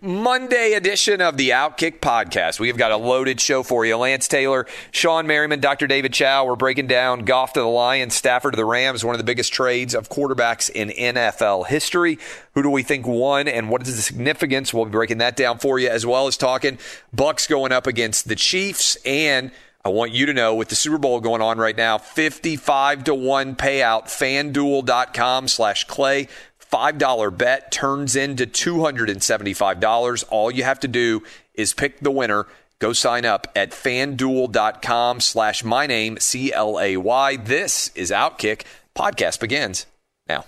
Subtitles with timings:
[0.00, 2.60] Monday edition of the Outkick podcast.
[2.60, 3.96] We've got a loaded show for you.
[3.96, 5.88] Lance Taylor, Shawne Merriman, Dr.
[5.88, 6.44] David Chao.
[6.44, 9.52] We're breaking down Goff to the Lions, Stafford to the Rams, one of the biggest
[9.52, 12.20] trades of quarterbacks in NFL history.
[12.54, 14.72] Who do we think won and what is the significance?
[14.72, 16.78] We'll be breaking that down for you as well as talking
[17.12, 19.50] Bucs going up against the Chiefs and
[19.84, 23.14] I want you to know with the Super Bowl going on right now, 55 to
[23.14, 26.28] 1 payout, fanduel.com slash clay.
[26.70, 30.24] $5 bet turns into $275.
[30.30, 31.22] All you have to do
[31.54, 32.46] is pick the winner.
[32.78, 37.36] Go sign up at fanduel.com slash my name, C L A Y.
[37.36, 38.62] This is Outkick.
[38.96, 39.86] Podcast begins
[40.28, 40.44] now.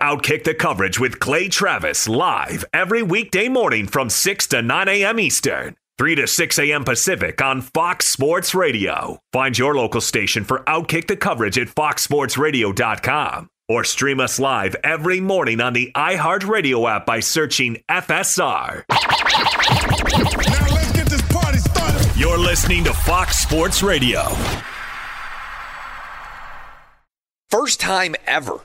[0.00, 5.18] Outkick the coverage with Clay Travis live every weekday morning from 6 to 9 a.m.
[5.18, 6.84] Eastern, 3 to 6 a.m.
[6.84, 9.18] Pacific on Fox Sports Radio.
[9.32, 15.20] Find your local station for Outkick the coverage at foxsportsradio.com or stream us live every
[15.20, 18.84] morning on the iHeartRadio app by searching FSR.
[18.88, 22.16] Now let's get this party started.
[22.16, 24.22] You're listening to Fox Sports Radio.
[27.50, 28.60] First time ever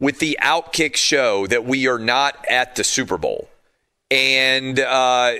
[0.00, 3.48] with the Outkick show that we are not at the Super Bowl.
[4.10, 5.32] And uh,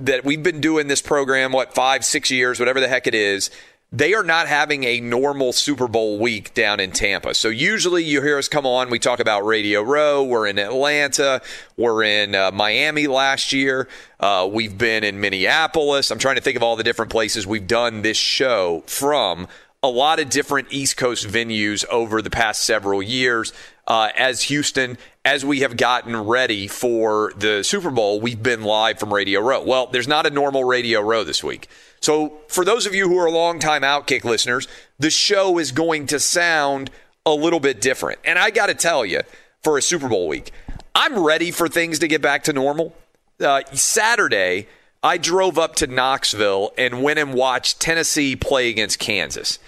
[0.00, 3.50] that we've been doing this program, what, five, six years, whatever the heck it is
[3.96, 7.32] they are not having a normal Super Bowl week down in Tampa.
[7.32, 10.24] So usually you hear us come on, we talk about Radio Row.
[10.24, 11.40] We're in Atlanta.
[11.76, 13.88] We're in uh, Miami last year.
[14.18, 16.10] Uh, we've been in Minneapolis.
[16.10, 19.46] I'm trying to think of all the different places we've done this show from.
[19.84, 23.52] A lot of different East Coast venues over the past several years.
[23.86, 28.98] Uh, as Houston, as we have gotten ready for the Super Bowl, we've been live
[28.98, 29.62] from Radio Row.
[29.62, 31.68] Well, there's not a normal Radio Row this week.
[32.00, 34.68] So, for those of you who are longtime Outkick listeners,
[34.98, 36.90] the show is going to sound
[37.24, 38.20] a little bit different.
[38.24, 39.22] And I got to tell you,
[39.62, 40.52] for a Super Bowl week,
[40.94, 42.94] I'm ready for things to get back to normal.
[43.40, 44.68] Uh, Saturday,
[45.02, 49.58] I drove up to Knoxville and went and watched Tennessee play against Kansas.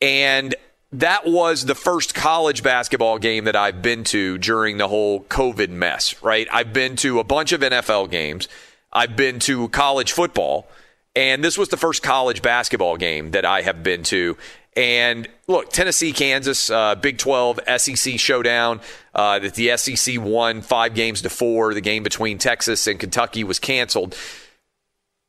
[0.00, 0.54] And
[1.00, 5.70] that was the first college basketball game that I've been to during the whole COVID
[5.70, 6.46] mess, right?
[6.52, 8.48] I've been to a bunch of NFL games,
[8.92, 10.68] I've been to college football.
[11.16, 14.36] And this was the first college basketball game that I have been to.
[14.76, 18.80] And look, Tennessee, Kansas, uh, Big 12, SEC showdown.
[19.14, 21.72] Uh, that the SEC won five games to four.
[21.72, 24.16] The game between Texas and Kentucky was canceled.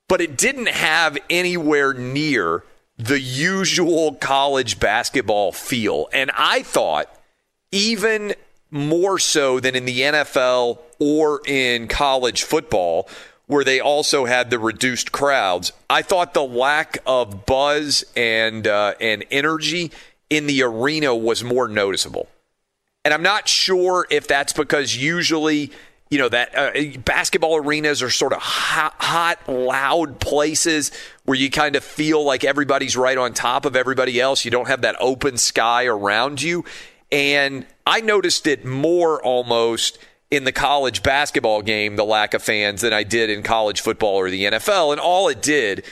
[0.09, 2.63] But it didn't have anywhere near
[2.97, 6.07] the usual college basketball feel.
[6.13, 7.13] And I thought,
[7.71, 8.33] even
[8.71, 13.09] more so than in the NFL or in college football,
[13.47, 15.71] where they also had the reduced crowds.
[15.89, 19.91] I thought the lack of buzz and uh, and energy
[20.29, 22.27] in the arena was more noticeable.
[23.03, 25.71] And I'm not sure if that's because usually
[26.09, 30.91] you know that uh, basketball arenas are sort of hot, hot, loud places
[31.25, 34.45] where you kind of feel like everybody's right on top of everybody else.
[34.45, 36.63] You don't have that open sky around you.
[37.11, 39.97] And I noticed it more almost
[40.31, 44.15] in the college basketball game, the lack of fans, than I did in college football
[44.15, 44.91] or the NFL.
[44.91, 45.85] And all it did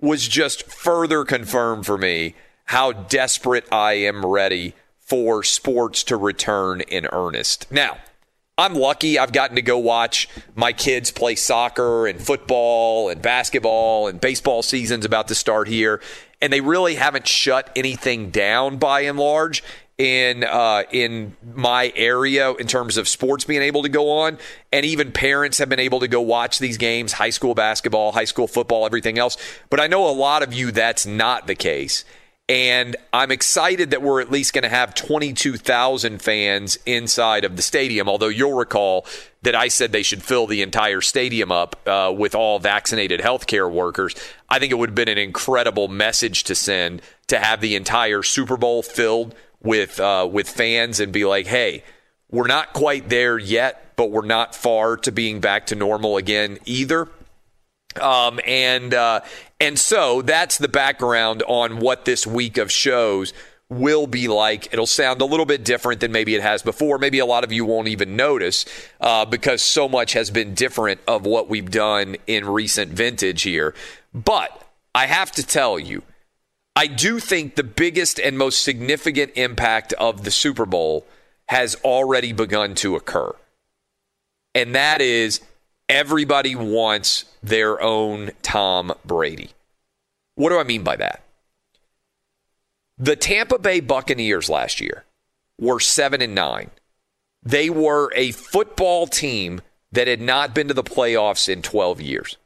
[0.00, 2.34] was just further confirm for me
[2.66, 7.70] how desperate I am ready for sports to return in earnest.
[7.70, 7.98] Now,
[8.60, 14.06] I'm lucky I've gotten to go watch my kids play soccer and football and basketball
[14.06, 16.02] and baseball season's about to start here
[16.42, 19.62] and they really haven't shut anything down by and large
[20.00, 24.38] in uh, in my area in terms of sports being able to go on,
[24.72, 28.24] and even parents have been able to go watch these games, high school basketball, high
[28.24, 29.36] school football, everything else.
[29.68, 32.06] But I know a lot of you that's not the case.
[32.50, 37.62] And I'm excited that we're at least going to have 22,000 fans inside of the
[37.62, 38.08] stadium.
[38.08, 39.06] Although you'll recall
[39.42, 43.70] that I said they should fill the entire stadium up uh, with all vaccinated healthcare
[43.70, 44.16] workers.
[44.48, 48.24] I think it would have been an incredible message to send to have the entire
[48.24, 51.84] Super Bowl filled with uh, with fans and be like, hey,
[52.32, 56.58] we're not quite there yet, but we're not far to being back to normal again
[56.64, 57.06] either.
[58.00, 59.20] Um, and uh,
[59.58, 63.32] and so that's the background on what this week of shows
[63.68, 64.72] will be like.
[64.72, 66.98] It'll sound a little bit different than maybe it has before.
[66.98, 68.64] Maybe a lot of you won't even notice
[69.00, 73.74] uh, because so much has been different of what we've done in recent vintage here.
[74.12, 76.02] But I have to tell you,
[76.74, 81.06] I do think the biggest and most significant impact of the Super Bowl
[81.48, 83.34] has already begun to occur.
[84.54, 85.40] And that is
[85.90, 89.50] everybody wants their own Tom Brady.
[90.36, 91.24] What do I mean by that?
[92.96, 95.04] The Tampa Bay Buccaneers last year
[95.58, 96.70] were 7 and 9.
[97.42, 102.36] They were a football team that had not been to the playoffs in 12 years.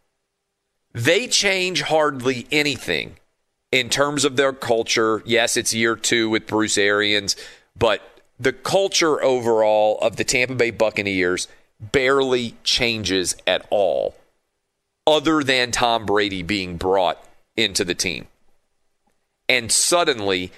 [0.95, 3.17] They change hardly anything
[3.71, 5.23] in terms of their culture.
[5.27, 7.37] Yes, it's year two with Bruce Arians,
[7.77, 11.49] but the culture overall of the Tampa Bay Buccaneers
[11.93, 14.15] barely changes at all,
[15.07, 17.23] other than Tom Brady being brought
[17.57, 18.27] into the team.
[19.49, 20.53] And suddenly,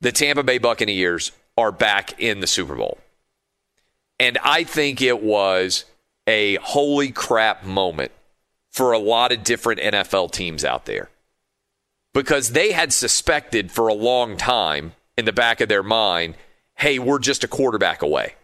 [0.00, 2.98] the Tampa Bay Buccaneers are back in the Super Bowl.
[4.18, 5.84] And I think it was
[6.26, 8.12] a holy crap moment
[8.70, 11.08] for a lot of different NFL teams out there
[12.12, 16.34] because they had suspected for a long time in the back of their mind,
[16.76, 18.34] hey, we're just a quarterback away.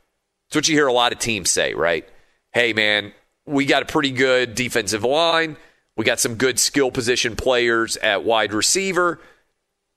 [0.48, 2.08] That's what you hear a lot of teams say, right?
[2.52, 3.12] Hey, man,
[3.46, 5.56] we got a pretty good defensive line.
[5.96, 9.20] We got some good skill position players at wide receiver.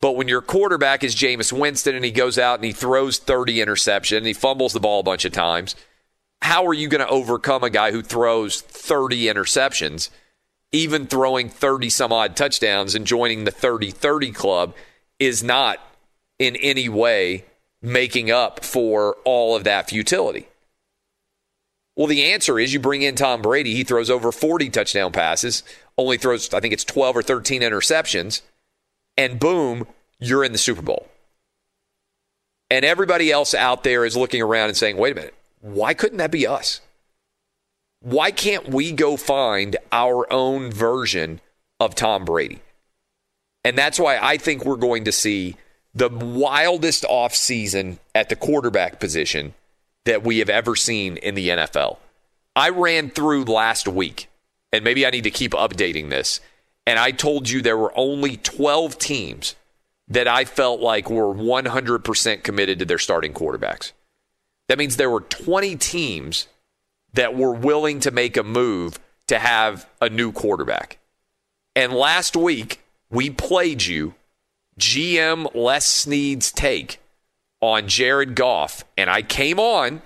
[0.02, 3.58] But when your quarterback is Jameis Winston and he goes out and he throws 30
[3.58, 5.76] interceptions and he fumbles the ball a bunch of times,
[6.42, 10.10] how are you going to overcome a guy who throws 30 interceptions?
[10.74, 14.74] even throwing 30 some odd touchdowns and joining the 30 30 club
[15.20, 15.80] is not
[16.40, 17.46] in any way
[17.82, 20.48] making up for all of that futility.
[21.96, 23.76] Well, the answer is you bring in Tom Brady.
[23.76, 25.64] He throws over 40 touchdown passes,
[25.98, 28.42] only throws, I think it's 12 or 13 interceptions,
[29.16, 29.86] and boom,
[30.20, 31.08] you're in the Super Bowl.
[32.72, 36.18] And everybody else out there is looking around and saying, wait a minute, why couldn't
[36.18, 36.82] that be us?
[38.04, 41.40] why can't we go find our own version
[41.80, 42.60] of Tom Brady?
[43.64, 45.56] And that's why I think we're going to see
[45.96, 49.54] the wildest offseason at the quarterback position
[50.06, 51.98] that we have ever seen in the NFL.
[52.56, 54.30] I ran through last week,
[54.72, 56.40] and maybe I need to keep updating this.
[56.86, 59.56] And I told you there were only 12 teams
[60.10, 63.94] that I felt like were 100% committed to their starting quarterbacks.
[64.68, 66.48] That means there were 20 teams
[67.14, 71.00] that were willing to make a move to have a new quarterback.
[71.76, 74.16] And last week, we played you
[74.80, 77.00] GM Les Snead's take
[77.64, 78.84] on Jared Goff.
[78.98, 80.02] And I came on,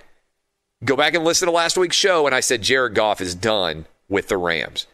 [0.86, 3.88] go back and listen to last week's show, and I said Jared Goff is done
[4.08, 4.86] with the Rams.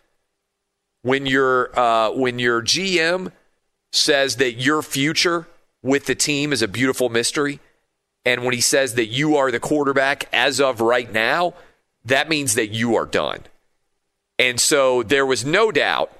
[1.01, 3.33] When your uh, when your GM
[3.91, 5.45] says that your future
[5.81, 7.59] with the team is a beautiful mystery,
[8.23, 11.53] and when he says that you are the quarterback as of right now,
[12.05, 13.41] that means that you are done.
[14.39, 16.17] And so there was no doubt,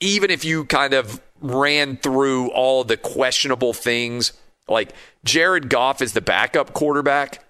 [0.00, 4.32] even if you kind of ran through all the questionable things,
[4.68, 4.92] like
[5.24, 7.44] Jared Goff is the backup quarterback,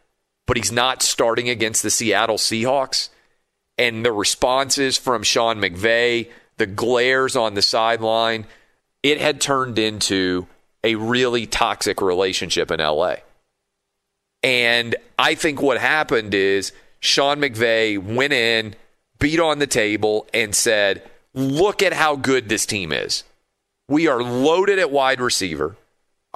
[0.47, 3.09] but he's not starting against the Seattle Seahawks.
[3.79, 8.47] And the responses from Sean McVay, the glares on the sideline,
[9.03, 10.47] it had turned into
[10.83, 13.17] a really toxic relationship in LA.
[14.43, 18.75] And I think what happened is Sean McVay went in,
[19.19, 21.03] beat on the table, and said,
[21.35, 23.25] Look at how good this team is.
[23.89, 25.77] We are loaded at wide receiver.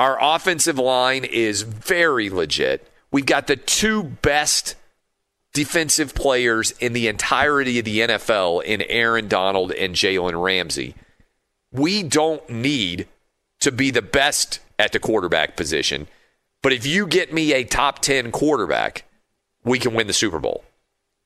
[0.00, 2.90] Our offensive line is very legit.
[3.10, 4.74] We've got the two best
[5.52, 10.94] defensive players in the entirety of the NFL in Aaron Donald and Jalen Ramsey.
[11.70, 13.08] We don't need
[13.58, 16.08] to be the best at the quarterback position,
[16.62, 19.04] but if you get me a top 10 quarterback,
[19.64, 20.64] we can win the Super Bowl.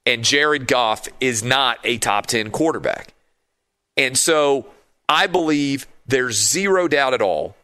[0.04, 3.14] And Jared Goff is not a top 10 quarterback.
[3.96, 4.66] And so
[5.08, 7.54] I believe there's zero doubt at all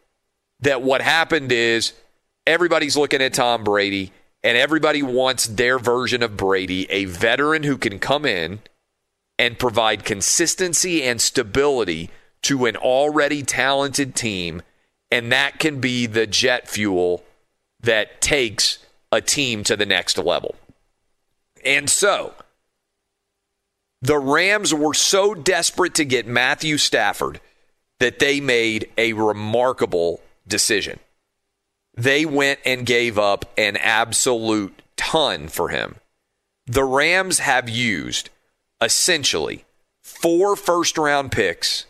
[0.63, 1.93] that what happened is
[2.47, 4.13] everybody's looking at Tom Brady
[4.43, 8.61] and everybody wants their version of Brady, a veteran who can come in
[9.39, 12.11] and provide consistency and stability
[12.43, 14.63] to an already talented team.
[15.11, 17.25] And that can be the jet fuel
[17.83, 18.79] that takes
[19.13, 20.55] a team to the next level.
[21.65, 22.35] And so,
[24.03, 27.41] the Rams were so desperate to get Matthew Stafford
[27.99, 31.01] that they made a remarkable decision.
[31.97, 35.97] They went and gave up an absolute ton for him.
[36.67, 38.31] The Rams have used
[38.81, 39.65] essentially
[40.03, 41.87] four first round picks,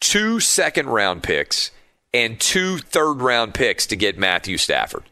[0.00, 1.70] two second round picks,
[2.12, 5.04] and two third round picks to get Matthew Stafford.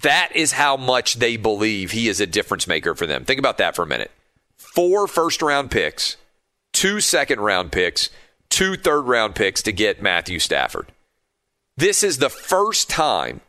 [0.00, 3.24] That is how much they believe he is a difference maker for them.
[3.24, 4.10] Think about that for a minute.
[4.56, 6.16] Four first round picks,
[6.72, 8.10] two second round picks,
[8.48, 10.90] two third round picks to get Matthew Stafford.
[11.76, 13.40] This is the first time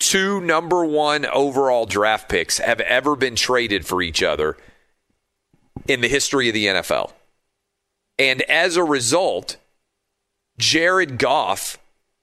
[0.00, 4.56] two number one overall draft picks have ever been traded for each other
[5.86, 7.12] in the history of the NFL.
[8.18, 9.56] And as a result,
[10.58, 11.78] Jared Goff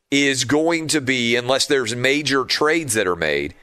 [0.10, 3.54] is going to be, unless there's major trades that are made,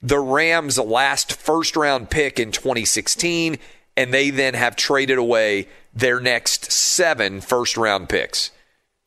[0.00, 3.58] the Rams' last first round pick in 2016,
[3.96, 8.50] and they then have traded away their next seven first round picks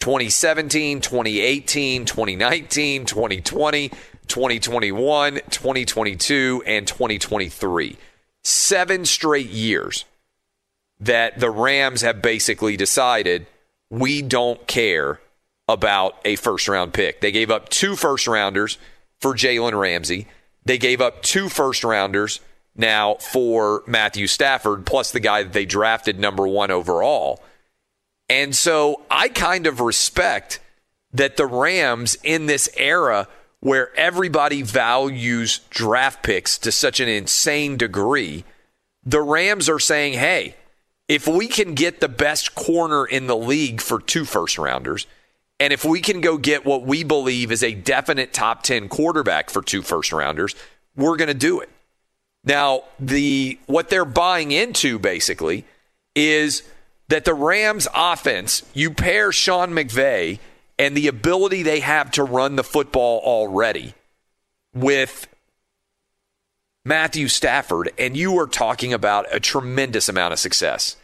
[0.05, 3.89] 2017, 2018, 2019, 2020,
[4.27, 7.97] 2021, 2022, and 2023.
[8.43, 10.05] Seven straight years
[10.99, 13.47] that the Rams have basically decided
[13.89, 15.21] we don't care
[15.67, 17.19] about a first round pick.
[17.19, 18.77] They gave up two first rounders
[19.19, 20.27] for Jalen Ramsey.
[20.65, 22.41] They gave up two first rounders
[22.75, 27.41] now for Matthew Stafford, plus the guy that they drafted number one overall.
[28.29, 30.59] And so I kind of respect
[31.13, 33.27] that the Rams in this era
[33.59, 38.43] where everybody values draft picks to such an insane degree,
[39.03, 40.55] the Rams are saying, hey,
[41.07, 45.07] if we can get the best corner in the league for two first rounders,
[45.59, 49.49] and if we can go get what we believe is a definite top 10 quarterback
[49.49, 50.55] for two first rounders,
[50.95, 51.69] we're going to do it.
[52.43, 55.65] Now, the what they're buying into basically
[56.15, 56.61] is
[57.07, 60.39] that the Rams offense, you pair Sean McVay
[60.77, 63.93] and the ability they have to run the football already
[64.73, 65.27] with
[66.83, 70.97] Matthew Stafford, and you are talking about a tremendous amount of success.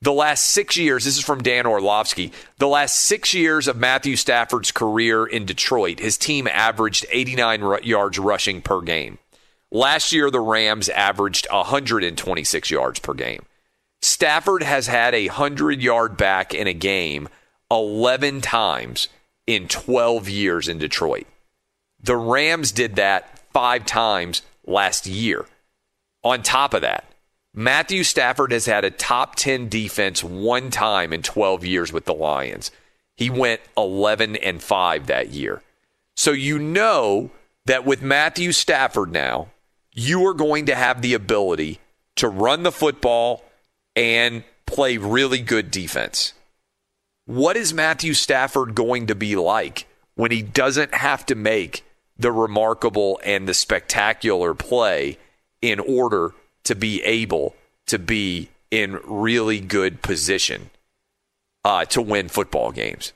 [0.00, 4.16] The last six years, this is from Dan Orlovsky, the last six years of Matthew
[4.16, 9.18] Stafford's career in Detroit, his team averaged 89 yards rushing per game.
[9.70, 13.44] Last year, the Rams averaged 126 yards per game.
[14.04, 17.26] Stafford has had a 100 yard back in a game
[17.70, 19.08] 11 times
[19.46, 21.26] in 12 years in Detroit.
[22.02, 25.46] The Rams did that five times last year.
[26.22, 27.10] On top of that,
[27.54, 32.12] Matthew Stafford has had a top 10 defense one time in 12 years with the
[32.12, 32.70] Lions.
[33.16, 35.62] He went 11 and 5 that year.
[36.14, 37.30] So you know
[37.64, 39.48] that with Matthew Stafford now,
[39.94, 41.78] you are going to have the ability
[42.16, 43.42] to run the football
[43.96, 46.32] and play really good defense.
[47.26, 51.84] What is Matthew Stafford going to be like when he doesn't have to make
[52.18, 55.18] the remarkable and the spectacular play
[55.62, 56.34] in order
[56.64, 57.54] to be able
[57.86, 60.70] to be in really good position
[61.64, 63.12] uh, to win football games?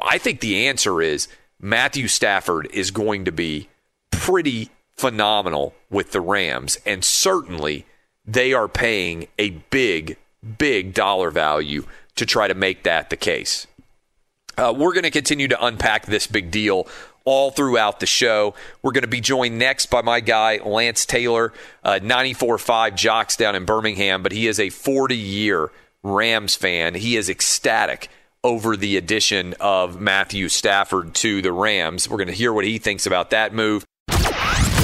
[0.00, 1.28] I think the answer is
[1.60, 3.68] Matthew Stafford is going to be
[4.10, 7.86] pretty phenomenal with the Rams, and certainly
[8.24, 10.16] they are paying a big,
[10.58, 11.84] big dollar value
[12.16, 13.66] to try to make that the case.
[14.56, 16.86] Uh, we're going to continue to unpack this big deal
[17.24, 18.54] all throughout the show.
[18.82, 21.52] We're going to be joined next by my guy, Lance Taylor,
[21.84, 25.70] uh, 94.5 Jox down in Birmingham, but he is a 40 year
[26.02, 26.94] Rams fan.
[26.94, 28.08] He is ecstatic
[28.44, 32.08] over the addition of Matthew Stafford to the Rams.
[32.08, 33.84] We're going to hear what he thinks about that move.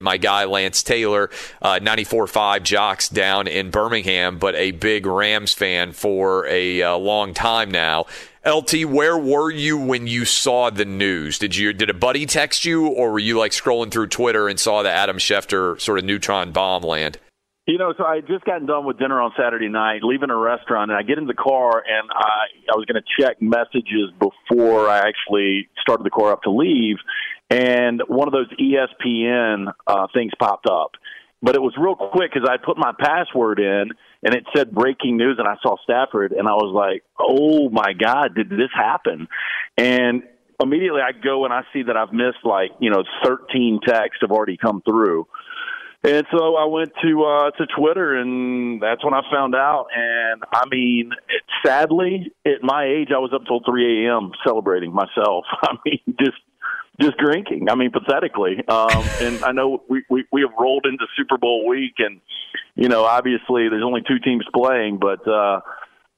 [0.00, 1.28] my guy Lance Taylor,
[1.60, 7.34] uh, 94.5 Jox down in Birmingham, but a big Rams fan for a uh, long
[7.34, 8.06] time now.
[8.46, 11.40] LT, where were you when you saw the news?
[11.40, 14.58] Did you did a buddy text you, or were you like scrolling through Twitter and
[14.58, 17.18] saw the Adam Schefter sort of neutron bomb land?
[17.66, 20.36] You know, so I had just gotten done with dinner on Saturday night, leaving a
[20.36, 24.12] restaurant, and I get in the car, and I I was going to check messages
[24.20, 26.96] before I actually started the car up to leave,
[27.50, 30.92] and one of those ESPN uh, things popped up.
[31.40, 33.90] But it was real quick because I put my password in,
[34.24, 37.92] and it said breaking news, and I saw Stafford, and I was like, "Oh my
[37.92, 39.28] God, did this happen?"
[39.76, 40.24] And
[40.60, 44.32] immediately I go and I see that I've missed like you know 13 texts have
[44.32, 45.28] already come through.
[46.04, 49.86] And so I went to uh, to Twitter, and that's when I found out.
[49.94, 51.10] And I mean,
[51.64, 54.30] sadly, at my age, I was up till 3 a.m.
[54.46, 55.44] celebrating myself.
[55.62, 56.38] I mean, just
[57.00, 57.68] just drinking.
[57.70, 58.64] I mean, pathetically.
[58.66, 62.20] Um, and I know we, we we have rolled into Super Bowl week, and
[62.74, 65.26] you know, obviously, there's only two teams playing, but.
[65.26, 65.60] uh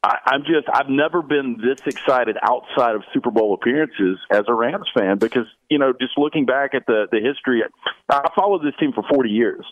[0.03, 4.55] I, I'm just I've never been this excited outside of Super Bowl appearances as a
[4.55, 7.63] Rams fan because you know just looking back at the the history,
[8.09, 9.65] I followed this team for 40 years,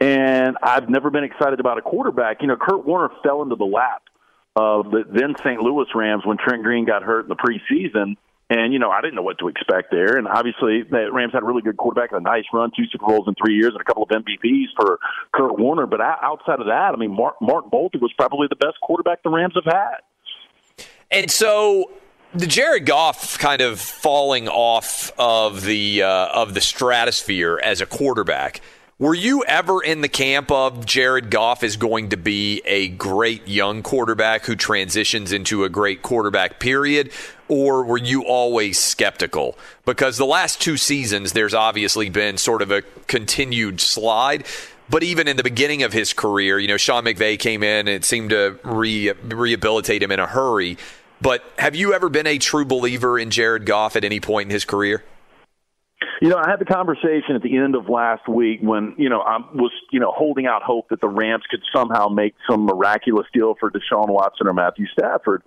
[0.00, 2.42] and I've never been excited about a quarterback.
[2.42, 4.02] You know, Kurt Warner fell into the lap
[4.56, 5.60] of the then St.
[5.60, 8.16] Louis Rams when Trent Green got hurt in the preseason,
[8.52, 10.18] and, you know, I didn't know what to expect there.
[10.18, 13.06] And obviously, the Rams had a really good quarterback, and a nice run, two Super
[13.06, 14.98] Bowls in three years, and a couple of MVPs for
[15.32, 15.86] Kurt Warner.
[15.86, 19.30] But outside of that, I mean, Mark, Marc Bulger was probably the best quarterback the
[19.30, 20.86] Rams have had.
[21.10, 21.90] And so
[22.34, 27.86] the Jared Goff kind of falling off of the uh, of the stratosphere as a
[27.86, 28.60] quarterback.
[28.98, 33.48] Were you ever in the camp of Jared Goff is going to be a great
[33.48, 37.10] young quarterback who transitions into a great quarterback, period?
[37.52, 39.58] Or were you always skeptical?
[39.84, 44.46] Because the last two seasons, there's obviously been sort of a continued slide.
[44.88, 47.90] But even in the beginning of his career, you know, Sean McVay came in and
[47.90, 50.78] it seemed to re- rehabilitate him in a hurry.
[51.20, 54.50] But have you ever been a true believer in Jared Goff at any point in
[54.50, 55.04] his career?
[56.22, 59.20] You know, I had the conversation at the end of last week when, you know,
[59.20, 63.26] I was, you know, holding out hope that the Rams could somehow make some miraculous
[63.34, 65.42] deal for Deshaun Watson or Matthew Stafford.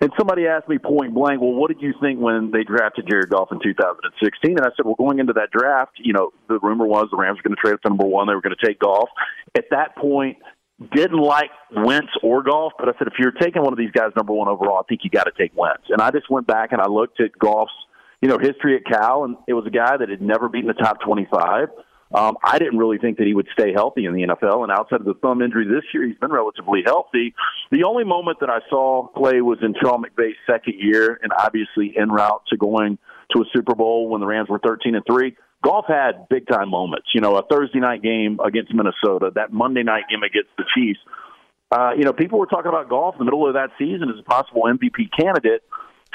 [0.00, 3.30] And somebody asked me point blank, well, what did you think when they drafted Jared
[3.30, 4.58] Goff in 2016?
[4.58, 7.38] And I said, well, going into that draft, you know, the rumor was the Rams
[7.38, 8.26] were going to trade up to number one.
[8.26, 9.08] They were going to take Goff.
[9.54, 10.38] At that point,
[10.94, 14.10] didn't like Wentz or Goff, but I said, if you're taking one of these guys
[14.14, 15.84] number one overall, I think you got to take Wentz.
[15.88, 17.72] And I just went back and I looked at Goff's–
[18.20, 20.74] you know, history at Cal, and it was a guy that had never beaten the
[20.74, 21.68] top 25.
[22.14, 25.00] Um, I didn't really think that he would stay healthy in the NFL, and outside
[25.00, 27.34] of the thumb injury this year, he's been relatively healthy.
[27.72, 31.94] The only moment that I saw play was in Sean McVay's second year, and obviously
[31.98, 32.98] en route to going
[33.34, 35.36] to a Super Bowl when the Rams were 13 and three.
[35.64, 37.08] Goff had big time moments.
[37.12, 41.00] You know, a Thursday night game against Minnesota, that Monday night game against the Chiefs.
[41.72, 44.20] Uh, you know, people were talking about Goff in the middle of that season as
[44.20, 45.62] a possible MVP candidate.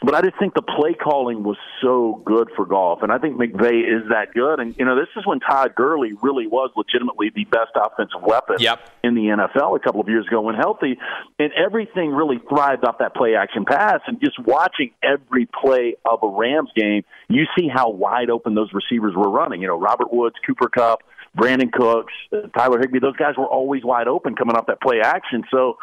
[0.04, 3.38] But I just think the play calling was so good for Goff, and I think
[3.38, 4.60] McVay is that good.
[4.60, 8.56] And you know, this is when Todd Gurley really was legitimately the best offensive weapon
[8.58, 8.90] yep.
[9.04, 10.98] in the NFL a couple of years ago when healthy,
[11.38, 14.00] and everything really thrived off that play action pass.
[14.08, 18.72] And just watching every play of a Rams game, you see how wide open those
[18.74, 19.62] receivers were running.
[19.62, 21.04] You know, Robert Woods, Cooper Kupp.
[21.38, 22.12] Brandin Cooks,
[22.58, 25.46] Tyler Higbee; those guys were always wide open coming off that play action.
[25.50, 25.78] So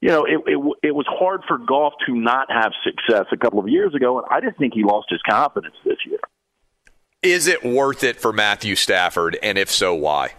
[0.00, 3.58] you know, it, it it was hard for Goff to not have success a couple
[3.60, 6.18] of years ago, and I just think he lost his confidence this year.
[7.22, 10.34] Is it worth it for Matthew Stafford, and if so, why?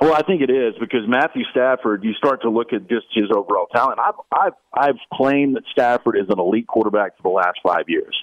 [0.00, 2.02] Well, I think it is because Matthew Stafford.
[2.02, 4.00] You start to look at just his overall talent.
[4.00, 8.14] I've I've I've claimed that Stafford is an elite quarterback for the last five years.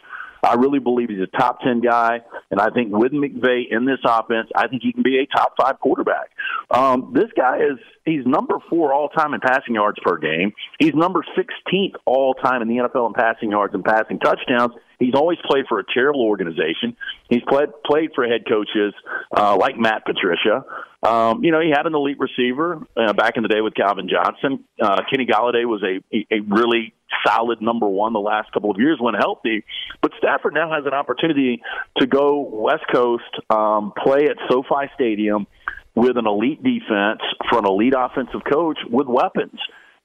[0.44, 2.22] I really believe he's a top 10 guy.
[2.50, 5.54] And I think with McVay in this offense, I think he can be a top
[5.60, 6.32] five quarterback.
[6.72, 10.54] Um, this guy is, he's number four all time in passing yards per game.
[10.80, 14.74] He's number 16th all time in the NFL in passing yards and passing touchdowns.
[15.00, 16.96] He's always played for a terrible organization.
[17.30, 18.94] He's played played for head coaches
[19.36, 20.64] uh, like Matt Patricia.
[21.04, 24.08] Um, you know, he had an elite receiver uh, back in the day with Calvin
[24.08, 24.64] Johnson.
[24.80, 26.94] Uh, Kenny Golladay was a, a really
[27.26, 29.64] solid number one the last couple of years when healthy.
[30.02, 31.62] But Stafford now has an opportunity
[31.98, 35.48] to go West Coast, um, play at SoFi Stadium
[35.96, 39.60] with an elite defense for an elite offensive coach with weapons.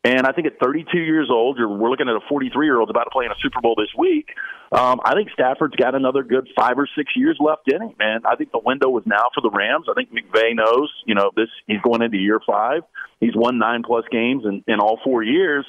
[0.05, 2.90] And I think at 32 years old, you're, we're looking at a 43 year old
[2.90, 4.29] about to play in a Super Bowl this week.
[4.70, 8.20] Um, I think Stafford's got another good five or six years left in him, man.
[8.25, 9.87] I think the window is now for the Rams.
[9.90, 12.83] I think McVay knows, you know, this he's going into year five.
[13.18, 15.66] He's won nine plus games in, in all four years.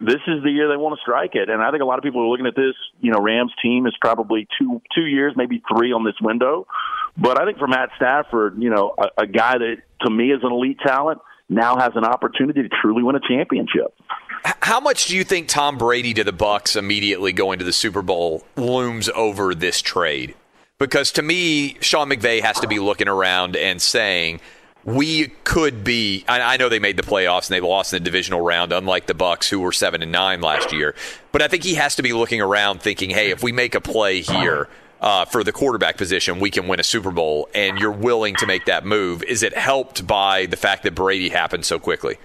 [0.00, 2.04] This is the year they want to strike it, and I think a lot of
[2.04, 2.74] people are looking at this.
[3.00, 6.66] You know, Rams team is probably two two years, maybe three on this window.
[7.18, 10.40] But I think for Matt Stafford, you know, a, a guy that to me is
[10.42, 13.94] an elite talent now has an opportunity to truly win a championship.
[14.62, 18.00] How much do you think Tom Brady to the Bucs immediately going to the Super
[18.00, 20.34] Bowl looms over this trade?
[20.78, 24.40] Because to me, Sean McVay has to be looking around and saying,
[24.84, 28.40] we could be I, know they made the playoffs and they lost in the divisional
[28.40, 30.94] round unlike the Bucs who were 7 and 9 last year
[31.32, 33.80] but i think he has to be looking around thinking hey if we make a
[33.80, 34.68] play here
[35.00, 38.46] uh, for the quarterback position, we can win a Super Bowl, and you're willing to
[38.46, 39.22] make that move.
[39.22, 42.18] Is it helped by the fact that Brady happened so quickly?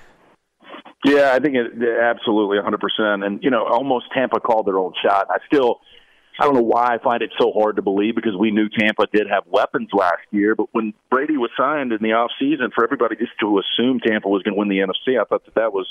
[1.05, 3.25] Yeah, I think it absolutely 100%.
[3.25, 5.27] And, you know, almost Tampa called their old shot.
[5.29, 5.79] I still,
[6.39, 9.07] I don't know why I find it so hard to believe because we knew Tampa
[9.11, 10.55] did have weapons last year.
[10.55, 14.27] But when Brady was signed in the off season, for everybody just to assume Tampa
[14.27, 15.87] was going to win the NFC, I thought that that was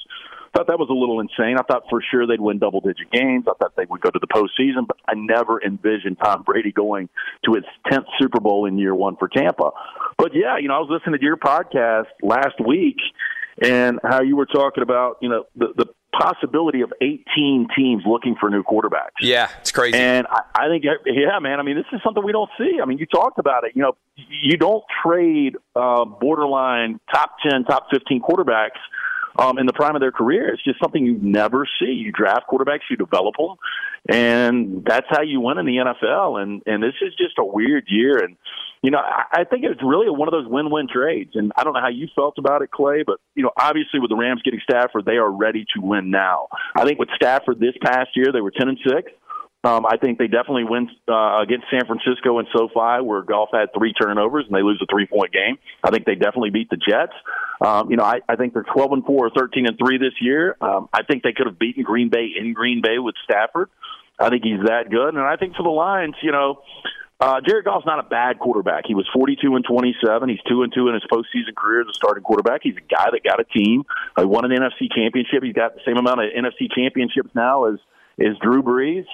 [0.54, 1.56] thought that was a little insane.
[1.58, 3.44] I thought for sure they'd win double digit games.
[3.48, 7.08] I thought they would go to the postseason, but I never envisioned Tom Brady going
[7.44, 9.70] to his tenth Super Bowl in year one for Tampa.
[10.16, 12.98] But yeah, you know, I was listening to your podcast last week
[13.60, 15.86] and how you were talking about, you know, the, the
[16.18, 19.20] possibility of 18 teams looking for new quarterbacks.
[19.20, 19.96] Yeah, it's crazy.
[19.96, 22.78] And I, I think, yeah, man, I mean, this is something we don't see.
[22.82, 23.72] I mean, you talked about it.
[23.74, 23.96] You know,
[24.42, 28.78] you don't trade uh, borderline top 10, top 15 quarterbacks
[29.38, 30.52] um, in the prime of their career.
[30.52, 31.92] It's just something you never see.
[31.92, 33.56] You draft quarterbacks, you develop them,
[34.08, 36.42] and that's how you win in the NFL.
[36.42, 38.18] And and this is just a weird year.
[38.18, 38.36] And
[38.84, 41.30] you know, I, I think it's really one of those win-win trades.
[41.34, 44.10] And I don't know how you felt about it, Clay, but you know, obviously with
[44.10, 46.48] the Rams getting Stafford, they are ready to win now.
[46.76, 49.10] I think with Stafford this past year, they were ten and six.
[49.64, 53.72] Um, I think they definitely win uh, against San Francisco and SoFi, where Goff had
[53.72, 55.56] three turnovers and they lose a three-point game.
[55.82, 57.14] I think they definitely beat the Jets.
[57.64, 60.12] Um, you know, I, I think they're 12 and four or 13 and three this
[60.20, 60.58] year.
[60.60, 63.70] Um, I think they could have beaten Green Bay in Green Bay with Stafford.
[64.18, 66.60] I think he's that good, and I think for the Lions, you know,
[67.20, 68.84] uh, Jared Goff's not a bad quarterback.
[68.86, 70.28] He was 42 and 27.
[70.28, 72.60] He's two and two in his postseason career as a starting quarterback.
[72.62, 73.84] He's a guy that got a team.
[74.18, 75.42] He won an NFC championship.
[75.42, 77.78] He's got the same amount of NFC championships now as
[78.18, 79.06] as Drew Brees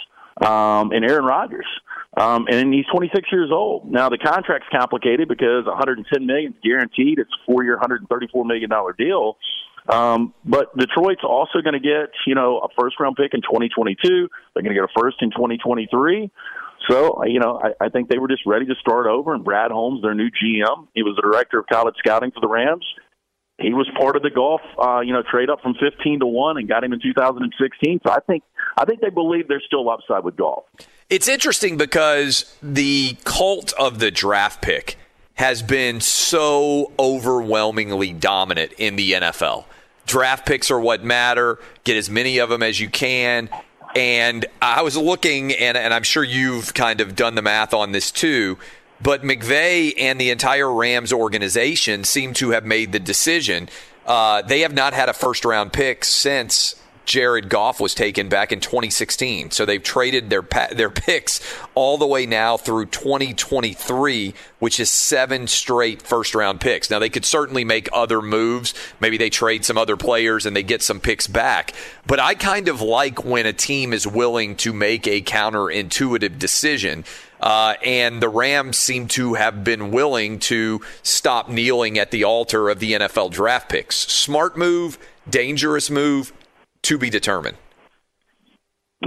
[0.45, 1.67] um, and Aaron Rodgers.
[2.17, 3.91] Um, and he's 26 years old.
[3.91, 7.19] Now the contract's complicated because 110 million is guaranteed.
[7.19, 9.37] It's a four-year, 134 million dollar deal.
[9.89, 14.29] Um, but Detroit's also going to get, you know, a first round pick in 2022.
[14.55, 16.31] They're going to get a first in 2023.
[16.89, 19.35] So, you know, I, I think they were just ready to start over.
[19.35, 22.49] And Brad Holmes, their new GM, he was the director of college scouting for the
[22.49, 22.85] Rams.
[23.59, 26.57] He was part of the Goff, uh, you know, trade up from 15 to one
[26.57, 28.01] and got him in 2016.
[28.07, 28.43] So I think,
[28.79, 30.65] I think they believe there's still upside with Goff.
[31.11, 34.97] It's interesting because the cult of the draft pick
[35.35, 39.65] has been so overwhelmingly dominant in the NFL.
[40.07, 41.59] Draft picks are what matter.
[41.85, 43.51] Get as many of them as you can.
[43.95, 47.93] And I was looking, and, and I'm sure you've kind of done the math on
[47.93, 48.59] this too.
[49.03, 53.69] But McVay and the entire Rams organization seem to have made the decision.
[54.07, 56.80] Uh, they have not had a first round pick since
[57.11, 59.51] Jared Goff was taken back in 2016.
[59.51, 61.41] So they've traded their their picks
[61.75, 66.89] all the way now through 2023, which is seven straight first round picks.
[66.89, 68.75] Now they could certainly make other moves.
[69.01, 71.75] Maybe they trade some other players and they get some picks back.
[72.07, 77.05] But I kind of like when a team is willing to make a counterintuitive decision.
[77.41, 82.69] Uh, and the Rams seem to have been willing to stop kneeling at the altar
[82.69, 83.97] of the NFL draft picks.
[83.97, 84.97] Smart move,
[85.29, 86.33] dangerous move,
[86.83, 87.57] to be determined?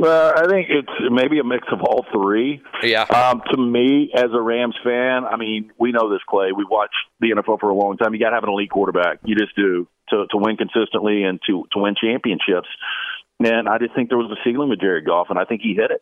[0.02, 2.64] Uh, I think it's maybe a mix of all three.
[2.82, 3.04] Yeah.
[3.04, 6.52] Um, to me, as a Rams fan, I mean, we know this, Clay.
[6.52, 8.14] We watched the NFL for a long time.
[8.14, 9.20] You got to have an elite quarterback.
[9.24, 12.68] You just do to to win consistently and to to win championships.
[13.40, 15.76] And I just think there was a ceiling with Jared Goff, and I think he
[15.76, 16.02] hit it.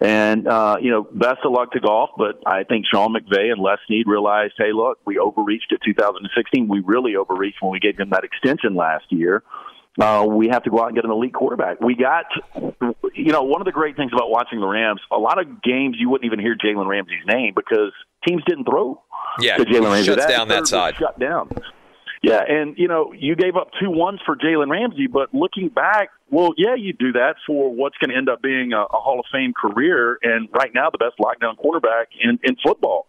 [0.00, 3.60] And uh, you know, best of luck to Goff, but I think Sean McVay and
[3.60, 6.68] Les Snead realized, hey, look, we overreached at 2016.
[6.68, 9.42] We really overreached when we gave him that extension last year
[10.00, 11.80] uh, we have to go out and get an elite quarterback.
[11.80, 12.26] We got,
[13.14, 15.96] you know, one of the great things about watching the Rams, a lot of games
[15.98, 17.92] you wouldn't even hear Jalen Ramsey's name because
[18.26, 19.02] teams didn't throw.
[19.40, 20.06] Yeah, to Jalen Ramsey.
[20.06, 20.96] Shuts that down that side.
[20.96, 21.50] Shut down.
[22.22, 26.10] Yeah, and you know, you gave up two ones for Jalen Ramsey, but looking back,
[26.28, 29.20] well, yeah, you do that for what's going to end up being a, a Hall
[29.20, 33.06] of Fame career, and right now the best lockdown quarterback in, in football.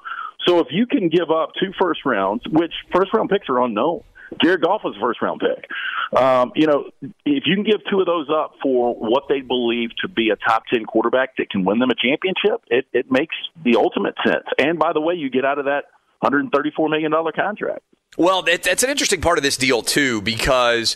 [0.48, 4.02] So if you can give up two first rounds, which first round picks are unknown,
[4.42, 5.70] Jared Goff was a first round pick.
[6.20, 9.90] Um, you know, if you can give two of those up for what they believe
[10.02, 13.36] to be a top 10 quarterback that can win them a championship, it, it makes
[13.64, 14.46] the ultimate sense.
[14.58, 15.86] And by the way, you get out of that
[16.24, 17.82] $134 million contract.
[18.18, 20.96] Well, that's an interesting part of this deal, too, because.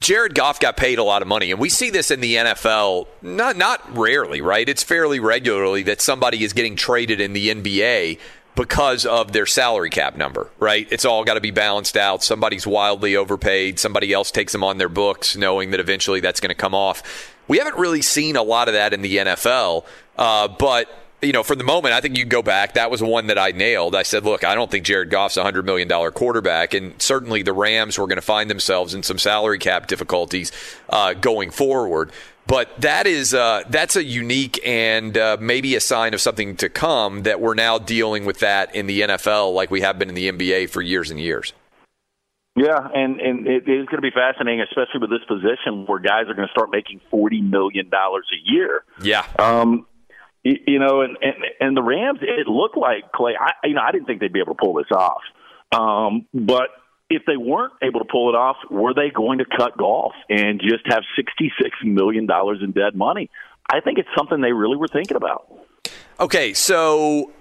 [0.00, 3.06] Jared Goff got paid a lot of money, and we see this in the NFL
[3.22, 4.68] not not rarely, right?
[4.68, 8.18] It's fairly regularly that somebody is getting traded in the NBA
[8.56, 10.86] because of their salary cap number, right?
[10.90, 12.22] It's all got to be balanced out.
[12.22, 13.78] Somebody's wildly overpaid.
[13.78, 17.32] Somebody else takes them on their books, knowing that eventually that's going to come off.
[17.48, 19.84] We haven't really seen a lot of that in the NFL,
[20.16, 20.88] uh, but
[21.24, 22.74] you know, for the moment, I think you go back.
[22.74, 23.94] That was one that I nailed.
[23.94, 26.74] I said, look, I don't think Jared Goff's a $100 million quarterback.
[26.74, 30.52] And certainly the Rams were going to find themselves in some salary cap difficulties
[30.88, 32.12] uh, going forward.
[32.46, 36.68] But that is uh, that's a unique and uh, maybe a sign of something to
[36.68, 40.14] come that we're now dealing with that in the NFL like we have been in
[40.14, 41.54] the NBA for years and years.
[42.56, 46.28] Yeah, and and it is going to be fascinating, especially with this position where guys
[46.28, 48.84] are going to start making forty million dollars a year.
[49.02, 49.26] Yeah.
[49.38, 49.86] Um,
[50.44, 53.32] you, you know, and, and and the Rams, it looked like Clay.
[53.40, 55.22] I you know I didn't think they'd be able to pull this off,
[55.72, 56.68] um, but
[57.10, 60.60] if they weren't able to pull it off, were they going to cut Goff and
[60.60, 63.30] just have sixty six million dollars in dead money?
[63.70, 65.46] I think it's something they really were thinking about.
[66.20, 67.32] Okay, so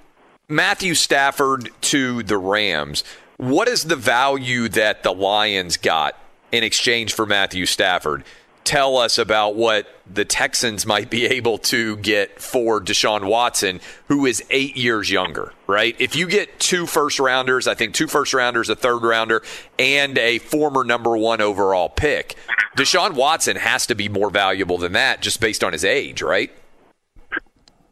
[0.47, 3.03] Matthew Stafford to the Rams.
[3.37, 6.17] What is the value that the Lions got
[6.51, 8.23] in exchange for Matthew Stafford?
[8.63, 14.25] Tell us about what the Texans might be able to get for Deshaun Watson, who
[14.25, 15.95] is eight years younger, right?
[15.99, 19.43] If you get two first rounders, I think two first rounders, a third rounder,
[19.77, 22.35] and a former number one overall pick,
[22.77, 26.51] Deshaun Watson has to be more valuable than that just based on his age, right?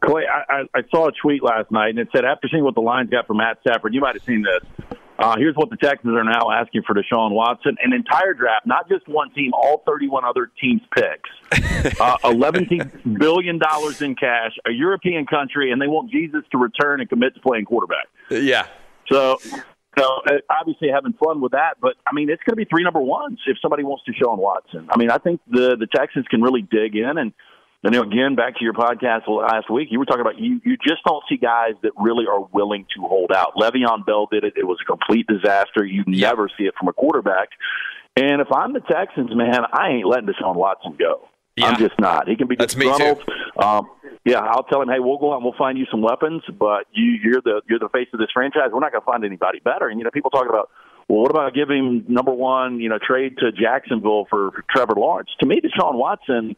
[0.00, 2.80] Clay, I, I, saw a tweet last night, and it said, after seeing what the
[2.80, 4.98] Lions got for Matt Stafford, you might have seen this.
[5.22, 8.88] Uh, here's what the Texans are now asking for Deshaun Watson: an entire draft, not
[8.88, 11.30] just one team, all 31 other teams' picks,
[12.00, 17.00] uh, 11 billion dollars in cash, a European country, and they want Jesus to return
[17.00, 18.06] and commit to playing quarterback.
[18.30, 18.66] Yeah.
[19.10, 19.38] So,
[19.96, 22.82] so uh, obviously having fun with that, but I mean, it's going to be three
[22.82, 24.88] number ones if somebody wants Deshaun Watson.
[24.90, 27.32] I mean, I think the the Texans can really dig in and
[27.84, 31.02] and again, back to your podcast last week, you were talking about you, you just
[31.04, 33.54] don't see guys that really are willing to hold out.
[33.56, 34.54] Le'Veon Bell did it.
[34.56, 35.84] It was a complete disaster.
[35.84, 36.28] You Yeah.
[36.30, 37.48] never see it from a quarterback.
[38.16, 41.28] And if I'm the Texans, man, I ain't letting Deshaun Watson go.
[41.56, 41.66] Yeah.
[41.68, 42.28] I'm just not.
[42.28, 42.90] He can be That's me too.
[42.90, 43.28] disgruntled.
[43.62, 43.90] Um,
[44.24, 46.86] yeah, I'll tell him, hey, we'll go out and we'll find you some weapons, but
[46.92, 48.68] you, you're the you're the face of this franchise.
[48.72, 49.88] We're not going to find anybody better.
[49.88, 50.70] And you know, people talking about,
[51.08, 55.30] well, what about giving number one, you know, trade to Jacksonville for, for Trevor Lawrence?
[55.40, 56.54] To me, Deshaun Watson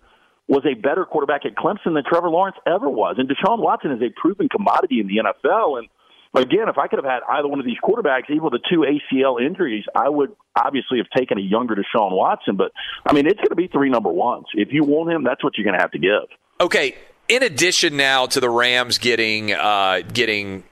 [0.48, 3.16] was a better quarterback at Clemson than Trevor Lawrence ever was.
[3.18, 5.78] And Deshaun Watson is a proven commodity in the NFL.
[5.78, 5.88] And
[6.34, 8.84] again, if I could have had either one of these quarterbacks, even with the two
[8.84, 12.56] ACL injuries, I would obviously have taken a younger Deshaun Watson.
[12.56, 12.72] But
[13.06, 14.46] I mean, it's going to be three number ones.
[14.54, 16.28] If you want him, that's what you're going to have to give.
[16.60, 16.94] Okay.
[17.26, 20.62] In addition, now to the Rams getting uh, getting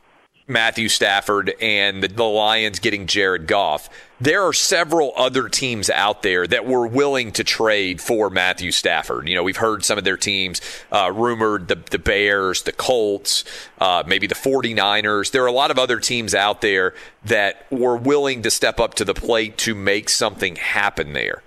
[0.46, 3.88] Matthew Stafford and the, Lions getting Jared Goff,
[4.20, 9.28] there are several other teams out there that were willing to trade for Matthew Stafford.
[9.28, 13.44] You know, we've heard some of their teams uh, rumored the, the Bears, the Colts,
[13.78, 15.30] uh, maybe the 49ers.
[15.30, 18.94] There are a lot of other teams out there that were willing to step up
[18.94, 21.42] to the plate to make something happen there.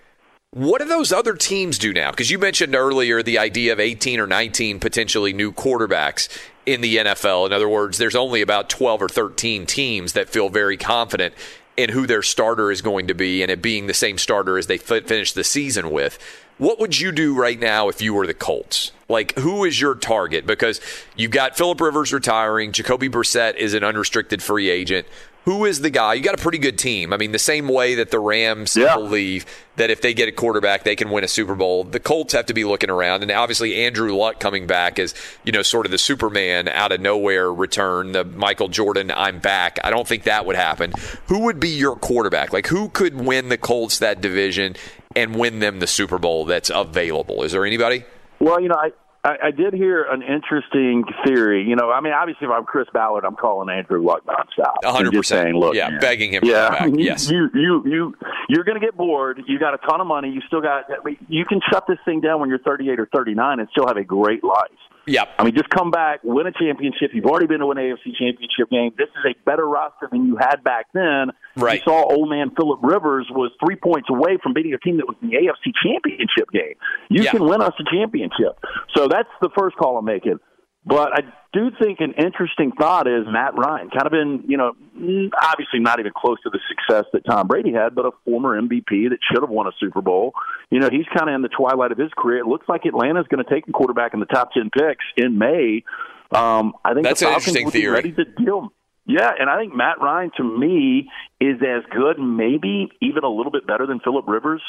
[0.52, 2.12] What do those other teams do now?
[2.12, 6.30] Because you mentioned earlier the idea of 18 or 19 potentially new quarterbacks
[6.66, 7.46] in the NFL.
[7.46, 11.34] In other words, there's only about 12 or 13 teams that feel very confident
[11.78, 14.68] in who their starter is going to be and it being the same starter as
[14.68, 16.18] they fi- finish the season with.
[16.58, 18.94] What would you do right now if you were the Colts?
[19.10, 20.48] Like, who is your target?
[20.48, 20.80] Because
[21.16, 25.06] you've got Philip Rivers retiring, Jacoby Brissett is an unrestricted free agent.
[25.46, 26.16] Who is the guy?
[26.16, 27.14] You got a pretty good team.
[27.14, 28.96] I mean, the same way that the Rams Yeah.
[28.96, 31.84] believe that if they get a quarterback, they can win a Super Bowl.
[31.84, 35.52] The Colts have to be looking around, and obviously Andrew Luck coming back as you
[35.52, 39.80] know, sort of the Superman out of nowhere return, the Michael Jordan, I'm back.
[39.84, 40.94] I don't think that would happen.
[41.28, 42.52] Who would be your quarterback?
[42.52, 44.76] Like, who could win the Colts that division
[45.16, 47.44] and win them the Super Bowl that's available?
[47.44, 48.04] Is there anybody?
[48.40, 48.92] Well, you know, I,
[49.26, 51.64] I, I did hear an interesting theory.
[51.64, 54.76] You know, I mean, obviously, if I'm Chris Ballard, I'm calling Andrew Luck nonstop.
[54.84, 55.44] A hundred just percent.
[55.48, 57.00] saying, Look, Yeah, man, begging him to yeah, come back.
[57.00, 57.30] you- Yes.
[57.30, 58.16] you you you
[58.50, 59.42] you're going to get bored.
[59.48, 60.30] You got a ton of money.
[60.30, 60.86] You still got.
[60.92, 63.88] I mean, You can shut this thing down when you're 38 or 39 and still
[63.88, 64.70] have a great life.
[65.08, 65.28] Yep.
[65.38, 67.12] I mean, just come back, win a championship.
[67.14, 68.92] You've already been to an AFC championship game.
[68.98, 71.28] This is a better roster than you had back then.
[71.56, 71.80] Right.
[71.80, 75.08] You saw old man Philip Rivers was three points away from beating a team that
[75.08, 76.74] was in the AFC championship game.
[77.10, 77.32] You Yeah.
[77.32, 78.60] can win us a championship.
[78.96, 80.40] So that's the first call I'm making.
[80.86, 81.22] But I
[81.52, 85.80] do think an interesting thought is Matt Ryan, kind of been, you know, mm, obviously
[85.80, 89.18] not even close to the success that Tom Brady had, but a former MVP that
[89.32, 90.34] should have won a Super Bowl.
[90.70, 92.40] You know, he's kind of in the twilight of his career.
[92.40, 95.40] It looks like Atlanta's going to take a quarterback in the top 10 picks in
[95.40, 95.84] May.
[96.32, 97.94] Um, I think That's the an interesting theory.
[97.94, 98.70] ready to deal.
[99.08, 103.52] Yeah, and I think Matt Ryan to me is as good, maybe even a little
[103.52, 104.62] bit better than Philip Rivers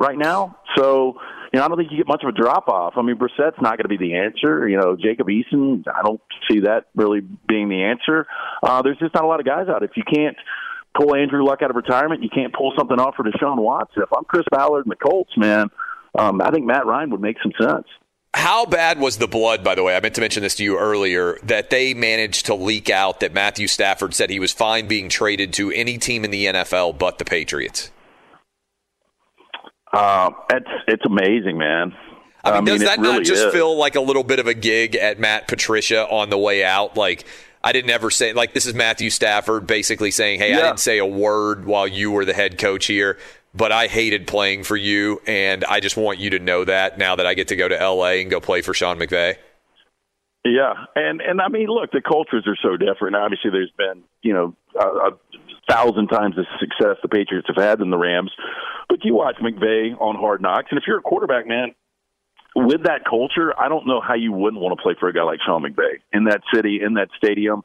[0.00, 0.56] right now.
[0.76, 1.14] So,
[1.52, 2.94] you know, I don't think you get much of a drop off.
[2.96, 4.68] I mean, Brissett's not going to be the answer.
[4.68, 6.20] You know, Jacob Eason, I don't
[6.50, 8.26] see that really being the answer.
[8.62, 9.82] Uh, there's just not a lot of guys out.
[9.82, 10.36] If you can't
[10.96, 14.02] pull Andrew Luck out of retirement, you can't pull something off for Deshaun Watson.
[14.02, 15.68] If I'm Chris Ballard and the Colts, man,
[16.18, 17.86] um, I think Matt Ryan would make some sense.
[18.32, 19.96] How bad was the blood, by the way?
[19.96, 23.34] I meant to mention this to you earlier that they managed to leak out that
[23.34, 27.18] Matthew Stafford said he was fine being traded to any team in the NFL but
[27.18, 27.90] the Patriots.
[29.92, 31.94] Uh, it's it's amazing, man.
[32.42, 33.52] I mean, I mean, does that not just is.
[33.52, 36.96] feel like a little bit of a gig at Matt Patricia on the way out?
[36.96, 37.26] Like,
[37.62, 40.98] I didn't ever say, like, this is Matthew Stafford basically saying, hey, I didn't say
[40.98, 43.18] a word while you were the head coach here,
[43.54, 47.16] but I hated playing for you, and I just want you to know that now
[47.16, 49.36] that I get to go to LA and go play for Sean McVay.
[50.42, 53.14] Yeah, and and I mean, look, the cultures are so different.
[53.14, 55.10] Obviously, there's been you know a, a
[55.70, 58.32] thousand times the success the Patriots have had than the Rams,
[58.88, 61.74] but you watch McVay on Hard Knocks, and if you're a quarterback, man,
[62.56, 65.22] with that culture, I don't know how you wouldn't want to play for a guy
[65.22, 67.62] like Sean McVay in that city, in that stadium.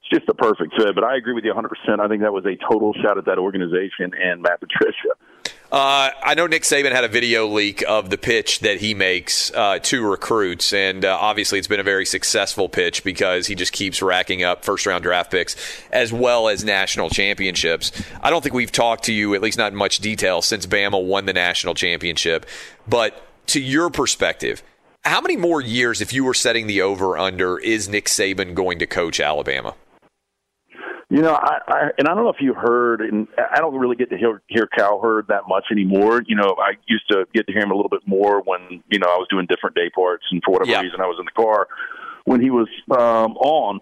[0.00, 0.94] It's just a perfect fit.
[0.94, 1.68] But I agree with you 100.
[1.68, 5.18] percent I think that was a total shot at that organization and Matt Patricia.
[5.70, 9.52] Uh, I know Nick Saban had a video leak of the pitch that he makes
[9.52, 13.74] uh, to recruits, and uh, obviously it's been a very successful pitch because he just
[13.74, 15.56] keeps racking up first round draft picks
[15.92, 17.92] as well as national championships.
[18.22, 21.04] I don't think we've talked to you, at least not in much detail, since Bama
[21.04, 22.46] won the national championship.
[22.86, 24.62] But to your perspective,
[25.04, 28.78] how many more years, if you were setting the over under, is Nick Saban going
[28.78, 29.74] to coach Alabama?
[31.10, 33.96] You know, I, I and I don't know if you heard, and I don't really
[33.96, 36.22] get to hear hear Cowherd that much anymore.
[36.26, 38.98] You know, I used to get to hear him a little bit more when you
[38.98, 40.82] know I was doing different day parts, and for whatever Yeah.
[40.82, 41.66] reason I was in the car
[42.24, 43.80] when he was um, on.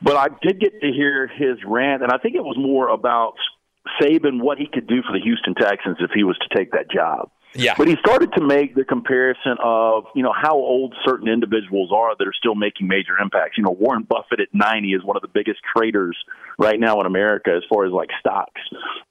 [0.00, 3.34] But I did get to hear his rant, and I think it was more about
[4.00, 6.90] Saban what he could do for the Houston Texans if he was to take that
[6.90, 7.30] job.
[7.54, 7.74] Yeah.
[7.78, 12.16] But he started to make the comparison of, you know, how old certain individuals are
[12.16, 13.56] that are still making major impacts.
[13.56, 16.16] You know, Warren Buffett at 90 is one of the biggest traders
[16.58, 18.60] right now in America as far as like stocks.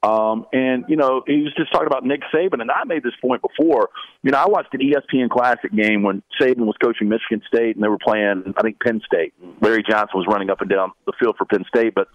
[0.01, 2.61] Um, and, you know, he was just talking about Nick Saban.
[2.61, 3.89] And I made this point before.
[4.23, 7.83] You know, I watched an ESPN Classic game when Saban was coaching Michigan State and
[7.83, 9.33] they were playing, I think, Penn State.
[9.61, 11.93] Larry Johnson was running up and down the field for Penn State.
[11.95, 12.07] But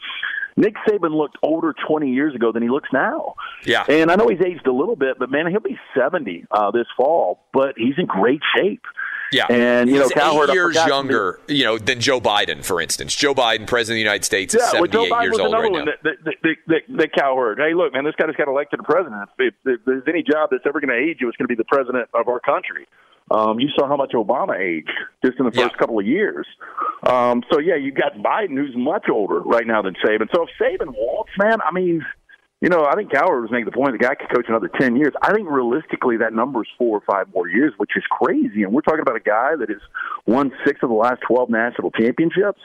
[0.59, 3.36] Nick Saban looked older 20 years ago than he looks now.
[3.64, 3.84] Yeah.
[3.88, 6.86] And I know he's aged a little bit, but man, he'll be 70 uh, this
[6.96, 8.82] fall, but he's in great shape.
[9.30, 12.80] Yeah, And, you know, He's Cowherd, eight years younger, you know, than Joe Biden, for
[12.80, 13.14] instance.
[13.14, 15.52] Joe Biden, president of the United States, is Yeah, well, Joe seventy-eight Biden years old
[15.52, 15.84] right now.
[15.84, 17.59] that, that, that, that, Cowherd.
[17.59, 19.28] Hey, look, man, this guy just got elected a president.
[19.38, 21.61] If, if there's any job that's ever going to age you, it's going to be
[21.61, 22.88] the president of our country.
[23.31, 24.91] Um, you saw how much Obama aged
[25.24, 25.79] just in the first Yeah.
[25.79, 26.47] couple of years.
[27.07, 30.29] Um, so yeah, you got Biden, who's much older right now than Saban.
[30.35, 32.05] So if Saban walks, man, I mean,
[32.61, 34.97] you know, I think Cowherd was making the point the guy could coach another ten
[34.97, 35.12] years.
[35.22, 38.64] I think realistically that number is four or five more years, which is crazy.
[38.64, 39.83] And we're talking about a guy that has
[40.26, 42.61] won six of the last twelve national championships.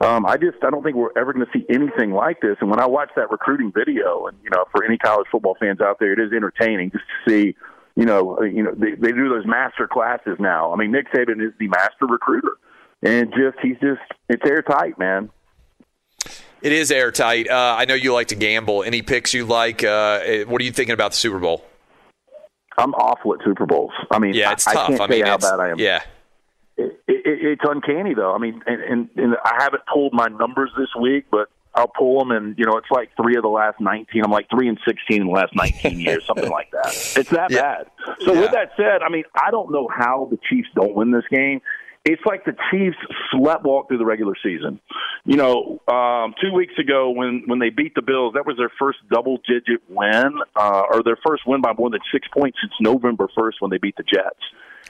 [0.00, 2.56] Um, I just I don't think we're ever going to see anything like this.
[2.60, 5.80] And when I watch that recruiting video, and you know, for any college football fans
[5.80, 7.56] out there, it is entertaining just to see.
[8.00, 10.72] You know, uh, you know, they, they do those master classes now.
[10.72, 12.56] I mean, Nick Saban is the master recruiter,
[13.02, 15.28] and just he's just it's airtight, man.
[16.62, 17.50] It is airtight.
[17.50, 18.84] Uh, I know you like to gamble.
[18.84, 19.84] Any picks you like?
[19.84, 21.62] Uh, eh, what are you thinking about the Super Bowl?
[22.78, 23.92] I'm awful at Super Bowls.
[24.10, 24.90] I mean, Yeah, it's I, tough.
[24.92, 25.78] I can't I mean, how bad I am.
[25.78, 26.00] yeah,
[26.78, 28.34] it, it, it's uncanny though.
[28.34, 32.18] I mean, and, and, and I haven't pulled my numbers this week, but I'll pull
[32.18, 34.22] them, and you know, it's like three of the last nineteen.
[34.24, 36.96] I'm like three and sixteen in the last nineteen years, something like that.
[37.16, 37.60] It's that Yeah.
[37.60, 37.86] bad.
[38.26, 38.40] So Yeah.
[38.40, 41.60] with that said, I mean, I don't know how the Chiefs don't win this game.
[42.04, 42.96] It's like the Chiefs
[43.30, 44.80] slept walk through the regular season.
[45.26, 48.72] You know, um, two weeks ago when when they beat the Bills, that was their
[48.78, 52.72] first double digit win, uh, or their first win by more than six points since
[52.80, 54.40] November first when they beat the Jets.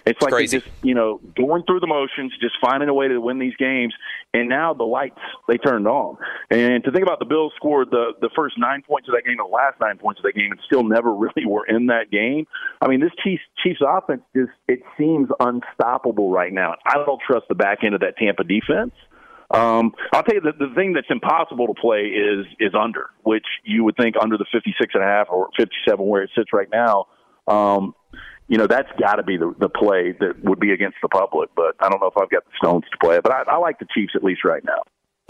[0.07, 3.21] It's like they just you know going through the motions, just finding a way to
[3.21, 3.95] win these games,
[4.33, 6.17] and now the lights they turned on.
[6.51, 9.37] And to think about the Bills scored the the first nine points of that game,
[9.37, 12.47] the last nine points of that game, and still never really were in that game.
[12.81, 16.75] I mean, this Chiefs Chiefs offense just it seems unstoppable right now.
[16.87, 18.93] I don't trust the back end of that Tampa defense.
[19.53, 23.47] Um, I'll tell you the, the thing that's impossible to play is is under, which
[23.65, 26.31] you would think under the fifty six and a half or fifty seven where it
[26.37, 27.07] sits right now.
[27.49, 27.95] Um,
[28.51, 31.51] you know that's got to be the, the play that would be against the public,
[31.55, 33.23] but I don't know if I've got the stones to play it.
[33.23, 34.83] But I, I like the Chiefs at least right now.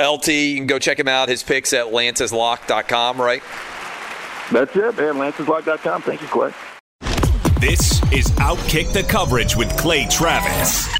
[0.04, 1.28] LT, you can go check him out.
[1.28, 3.42] His picks at lanceslock.com, right?
[4.50, 5.18] That's it, man.
[5.18, 6.02] Lance'sLock.com.
[6.02, 6.52] Thank you, Clay.
[7.60, 10.99] This is Outkick the Coverage with Clay Travis.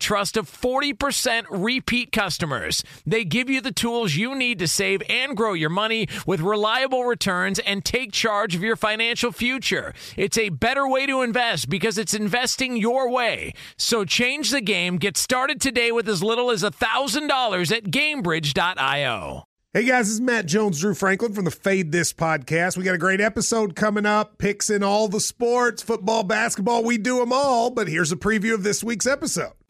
[0.00, 2.82] trust of 40% repeat customers.
[3.06, 7.04] They give you the tools you need to save and grow your money with reliable
[7.04, 9.94] returns and take charge of your financial future.
[10.16, 13.54] It's a better way to invest because it's investing your way.
[13.76, 14.96] So change the game.
[14.96, 19.44] Get started today with as little as $1,000 at gamebridge.io.
[19.72, 22.76] Hey guys, this is Matt Jones, Drew Franklin from the Fade This podcast.
[22.76, 26.98] We got a great episode coming up, picks in all the sports, football, basketball, we
[26.98, 27.70] do them all.
[27.70, 29.52] But here's a preview of this week's episode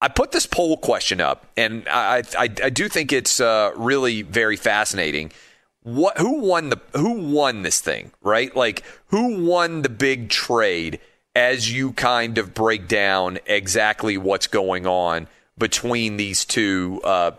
[0.00, 4.22] I put this poll question up, and I I, I do think it's uh, really
[4.22, 5.32] very fascinating.
[5.82, 8.54] What who won the who won this thing, right?
[8.54, 11.00] Like who won the big trade?
[11.34, 15.28] As you kind of break down exactly what's going on
[15.58, 17.32] between these two uh,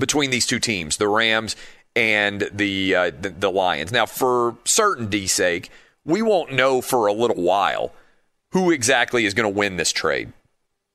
[0.00, 1.54] between these two teams, the Rams
[1.94, 3.92] and the, uh, the the Lions.
[3.92, 5.70] Now, for certainty's sake,
[6.04, 7.92] we won't know for a little while
[8.52, 10.32] who exactly is going to win this trade.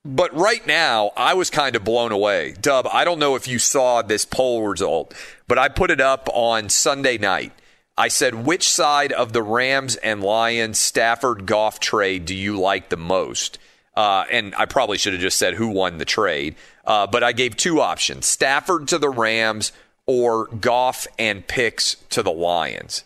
[0.05, 2.53] But right now, I was kind of blown away.
[2.61, 5.15] Dub, I don't know if you saw this poll result,
[5.47, 7.51] but I put it up on Sunday night.
[7.97, 12.89] I said, which side of the Rams and Lions Stafford Goff trade do you like
[12.89, 13.57] the most?
[13.95, 16.55] Uh, and I probably should have just said who won the trade.
[16.85, 19.71] Uh, but I gave two options Stafford to the Rams
[20.05, 23.03] or Goff and picks to the Lions.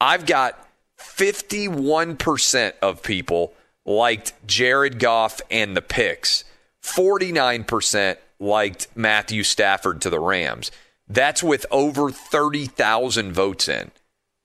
[0.00, 0.66] I've got
[0.98, 3.52] 51% of people
[3.88, 6.44] liked Jared Goff and the picks.
[6.84, 10.70] 49% liked Matthew Stafford to the Rams.
[11.08, 13.90] That's with over 30,000 votes in.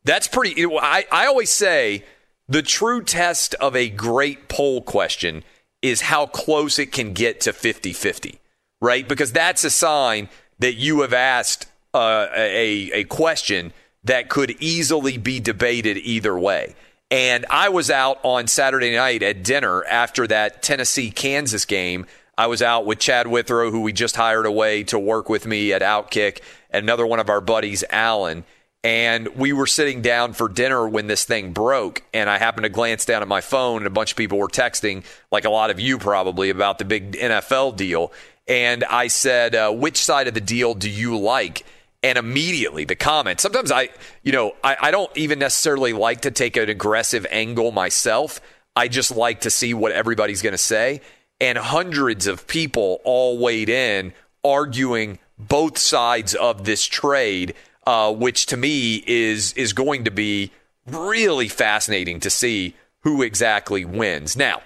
[0.06, 0.66] That's pretty.
[0.66, 2.06] I, I always say
[2.48, 5.44] The true test of a great poll question
[5.82, 8.39] is how close it can get to 50 50,
[8.82, 9.08] right?
[9.08, 10.30] Because that's a sign
[10.60, 13.74] that you have asked uh, a, a question
[14.06, 16.76] that could easily be debated either way.
[17.14, 22.07] And I was out on Saturday night at dinner after that Tennessee Kansas game.
[22.39, 25.74] I was out with Chad Withrow, who we just hired away to work with me
[25.74, 26.41] at Outkick,
[26.72, 28.45] and another one of our buddies, Alan.
[28.84, 32.01] And we were sitting down for dinner when this thing broke.
[32.16, 34.47] And I happened to glance down at my phone, and a bunch of people were
[34.47, 38.11] texting, like a lot of you probably, about the big NFL deal.
[38.47, 41.64] And I said, uh, Which side of the deal do you like?
[42.04, 43.39] And immediately the comment.
[43.39, 43.89] Sometimes I,
[44.22, 48.41] you know, I, I, don't even necessarily like to take an aggressive angle myself.
[48.76, 51.01] I just like to see what everybody's going to say.
[51.39, 57.54] And hundreds of people all weighed in arguing both sides of this trade,
[57.88, 60.51] uh, which to me is is going to be
[60.86, 64.38] really fascinating to see who exactly wins.
[64.38, 64.62] Now,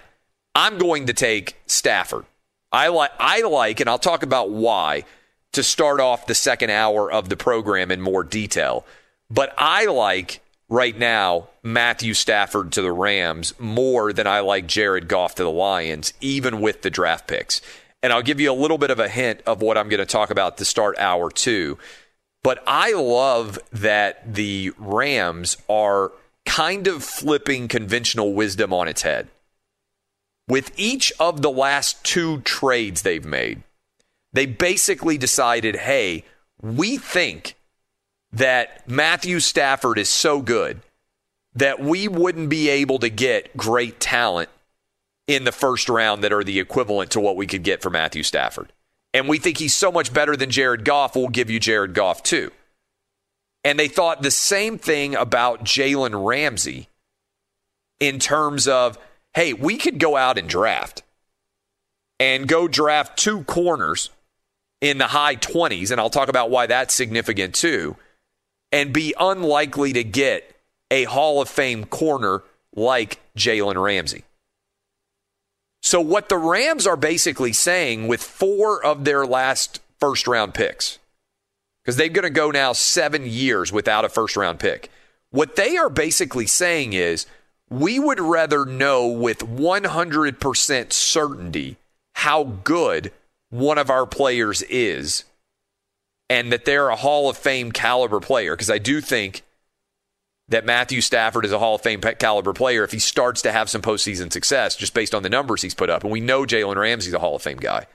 [0.54, 2.26] I'm going to take Stafford.
[2.70, 5.04] I like I like, and I'll talk about why
[5.58, 8.86] to start off the second hour of the program in more detail.
[9.28, 15.08] But I like right now Matthew Stafford to the Rams more than I like Jared
[15.08, 17.60] Goff to the Lions, even with the draft picks.
[18.04, 20.06] And I'll give you a little bit of a hint of what I'm going to
[20.06, 21.76] talk about to start hour two.
[22.44, 26.12] But I love that the Rams are
[26.46, 29.26] kind of flipping conventional wisdom on its head.
[30.46, 33.64] With each of the last two trades they've made,
[34.32, 36.24] they basically decided, hey,
[36.60, 37.54] we think
[38.32, 40.80] that Matthew Stafford is so good
[41.54, 44.50] that we wouldn't be able to get great talent
[45.26, 48.22] in the first round that are the equivalent to what we could get for Matthew
[48.22, 48.72] Stafford.
[49.14, 52.22] And we think he's so much better than Jared Goff, we'll give you Jared Goff
[52.22, 52.50] too.
[53.64, 56.88] And they thought the same thing about Jalen Ramsey
[57.98, 58.98] in terms of,
[59.34, 61.02] hey, we could go out and draft
[62.20, 64.10] and go draft two corners
[64.80, 67.96] in the high 20s, and I'll talk about why that's significant too,
[68.70, 70.54] and be unlikely to get
[70.90, 72.42] a Hall of Fame corner
[72.74, 74.24] like Jalen Ramsey.
[75.82, 80.98] So, what the Rams are basically saying with four of their last first round picks,
[81.82, 84.90] because they're going to go now seven years without a first round pick,
[85.30, 87.26] what they are basically saying is
[87.70, 91.76] we would rather know with 100% certainty
[92.14, 93.12] how good
[93.50, 95.24] one of our players is
[96.30, 99.42] and that they're a Hall of Fame caliber player, because I do think
[100.48, 103.68] that Matthew Stafford is a Hall of Fame caliber player if he starts to have
[103.68, 106.04] some postseason success just based on the numbers he's put up.
[106.04, 107.86] And we know Jalen Ramsey's a Hall of Fame guy.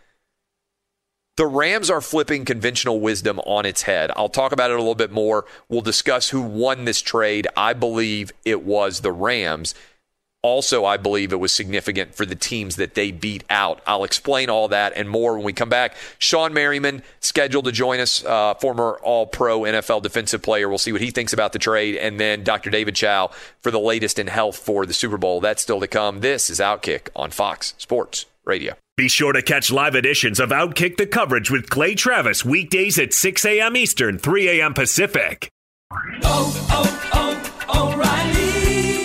[1.35, 4.11] The Rams are flipping conventional wisdom on its head.
[4.15, 5.45] I'll talk about it a little bit more.
[5.67, 7.47] We'll discuss who won this trade.
[7.57, 9.73] I believe it was the Rams
[10.43, 13.81] also, I believe it was significant for the teams that they beat out.
[13.87, 15.95] I'll explain all that and more when we come back.
[16.19, 20.67] Shawne Merriman scheduled to join us, uh, former All Pro NFL defensive player.
[20.67, 21.95] We'll see what he thinks about the trade.
[21.95, 22.69] And then Dr.
[22.69, 23.31] David Chao
[23.61, 25.39] for the latest in health for the Super Bowl.
[25.39, 26.19] That's still to come.
[26.19, 28.75] This is Outkick on Fox Sports Radio.
[28.97, 33.13] Be sure to catch live editions of Outkick the coverage with Clay Travis weekdays at
[33.13, 33.77] 6 a.m.
[33.77, 34.73] Eastern, 3 a.m.
[34.73, 35.49] Pacific.
[36.23, 38.32] Oh, oh, oh, O'Reilly.